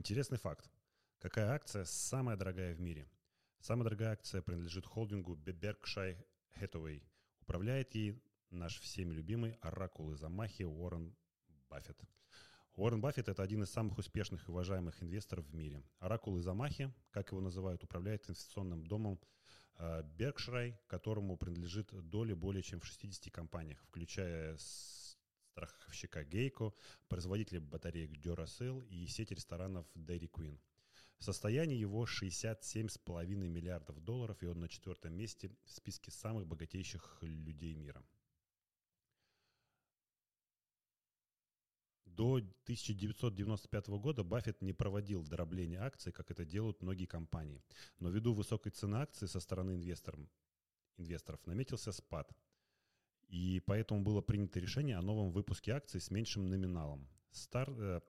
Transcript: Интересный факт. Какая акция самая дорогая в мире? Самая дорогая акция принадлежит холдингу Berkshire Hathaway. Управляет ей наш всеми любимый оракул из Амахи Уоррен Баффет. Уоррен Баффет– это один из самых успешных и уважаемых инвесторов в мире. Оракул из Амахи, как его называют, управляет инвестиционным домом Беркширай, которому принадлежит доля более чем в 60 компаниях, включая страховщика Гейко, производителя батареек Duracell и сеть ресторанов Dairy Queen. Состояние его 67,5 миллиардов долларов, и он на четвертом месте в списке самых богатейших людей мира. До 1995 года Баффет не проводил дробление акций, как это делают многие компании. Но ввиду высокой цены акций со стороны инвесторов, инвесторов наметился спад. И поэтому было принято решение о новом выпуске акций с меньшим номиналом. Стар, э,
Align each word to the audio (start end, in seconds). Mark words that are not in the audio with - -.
Интересный 0.00 0.38
факт. 0.38 0.70
Какая 1.18 1.50
акция 1.50 1.84
самая 1.84 2.34
дорогая 2.34 2.74
в 2.74 2.80
мире? 2.80 3.06
Самая 3.60 3.84
дорогая 3.84 4.12
акция 4.12 4.40
принадлежит 4.40 4.86
холдингу 4.86 5.36
Berkshire 5.36 6.16
Hathaway. 6.58 7.02
Управляет 7.42 7.94
ей 7.94 8.18
наш 8.48 8.80
всеми 8.80 9.12
любимый 9.12 9.58
оракул 9.60 10.10
из 10.14 10.24
Амахи 10.24 10.62
Уоррен 10.62 11.14
Баффет. 11.68 12.00
Уоррен 12.76 13.02
Баффет– 13.02 13.28
это 13.28 13.42
один 13.42 13.62
из 13.62 13.70
самых 13.70 13.98
успешных 13.98 14.48
и 14.48 14.50
уважаемых 14.50 15.02
инвесторов 15.02 15.44
в 15.44 15.54
мире. 15.54 15.84
Оракул 15.98 16.38
из 16.38 16.48
Амахи, 16.48 16.90
как 17.10 17.32
его 17.32 17.42
называют, 17.42 17.84
управляет 17.84 18.24
инвестиционным 18.26 18.86
домом 18.86 19.20
Беркширай, 20.16 20.80
которому 20.86 21.36
принадлежит 21.36 21.92
доля 22.08 22.34
более 22.34 22.62
чем 22.62 22.80
в 22.80 22.86
60 22.86 23.30
компаниях, 23.30 23.78
включая 23.82 24.56
страховщика 26.00 26.24
Гейко, 26.24 26.72
производителя 27.08 27.60
батареек 27.60 28.12
Duracell 28.12 28.86
и 28.88 29.06
сеть 29.06 29.32
ресторанов 29.32 29.86
Dairy 29.94 30.30
Queen. 30.30 30.58
Состояние 31.18 31.78
его 31.78 32.04
67,5 32.04 33.26
миллиардов 33.26 34.00
долларов, 34.00 34.42
и 34.42 34.46
он 34.46 34.60
на 34.60 34.68
четвертом 34.68 35.12
месте 35.12 35.50
в 35.64 35.70
списке 35.70 36.10
самых 36.10 36.46
богатейших 36.46 37.18
людей 37.22 37.74
мира. 37.74 38.02
До 42.06 42.36
1995 42.36 43.88
года 43.88 44.24
Баффет 44.24 44.62
не 44.62 44.72
проводил 44.72 45.22
дробление 45.22 45.80
акций, 45.80 46.12
как 46.12 46.30
это 46.30 46.44
делают 46.44 46.82
многие 46.82 47.06
компании. 47.06 47.62
Но 47.98 48.10
ввиду 48.10 48.34
высокой 48.34 48.72
цены 48.72 48.96
акций 48.96 49.28
со 49.28 49.40
стороны 49.40 49.74
инвесторов, 49.74 50.20
инвесторов 50.96 51.46
наметился 51.46 51.92
спад. 51.92 52.32
И 53.30 53.62
поэтому 53.64 54.02
было 54.02 54.20
принято 54.20 54.58
решение 54.58 54.96
о 54.96 55.02
новом 55.02 55.30
выпуске 55.30 55.72
акций 55.72 56.00
с 56.00 56.10
меньшим 56.10 56.48
номиналом. 56.48 57.08
Стар, 57.30 57.70
э, 57.70 58.00